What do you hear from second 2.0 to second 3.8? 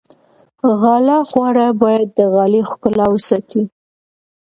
د غالۍ ښکلا وساتي.